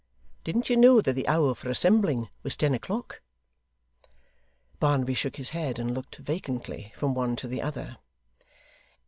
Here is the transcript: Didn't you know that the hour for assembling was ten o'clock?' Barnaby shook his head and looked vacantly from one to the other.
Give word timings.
Didn't 0.43 0.67
you 0.67 0.77
know 0.77 0.99
that 0.99 1.13
the 1.13 1.27
hour 1.27 1.53
for 1.53 1.69
assembling 1.69 2.29
was 2.41 2.55
ten 2.55 2.73
o'clock?' 2.73 3.21
Barnaby 4.79 5.13
shook 5.13 5.35
his 5.35 5.51
head 5.51 5.77
and 5.77 5.93
looked 5.93 6.15
vacantly 6.15 6.91
from 6.95 7.13
one 7.13 7.35
to 7.35 7.47
the 7.47 7.61
other. 7.61 7.99